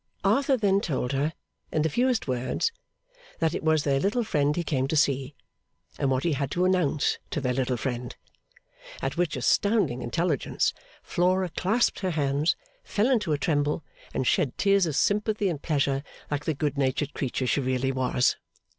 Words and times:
Arthur 0.23 0.57
then 0.57 0.81
told 0.81 1.11
her, 1.11 1.31
in 1.71 1.83
the 1.83 1.87
fewest 1.89 2.27
words, 2.27 2.71
that 3.37 3.53
it 3.53 3.63
was 3.63 3.83
their 3.83 3.99
little 3.99 4.23
friend 4.23 4.55
he 4.55 4.63
came 4.63 4.87
to 4.87 4.95
see; 4.95 5.35
and 5.99 6.09
what 6.09 6.23
he 6.23 6.33
had 6.33 6.49
to 6.49 6.65
announce 6.65 7.19
to 7.29 7.39
their 7.39 7.53
little 7.53 7.77
friend. 7.77 8.15
At 9.03 9.15
which 9.15 9.35
astounding 9.37 10.01
intelligence, 10.01 10.73
Flora 11.03 11.49
clasped 11.55 11.99
her 11.99 12.09
hands, 12.09 12.55
fell 12.83 13.11
into 13.11 13.31
a 13.31 13.37
tremble, 13.37 13.83
and 14.11 14.25
shed 14.25 14.57
tears 14.57 14.87
of 14.87 14.95
sympathy 14.95 15.47
and 15.49 15.61
pleasure, 15.61 16.01
like 16.31 16.45
the 16.45 16.55
good 16.55 16.79
natured 16.79 17.13
creature 17.13 17.45
she 17.45 17.61
really 17.61 17.91
was. 17.91 18.37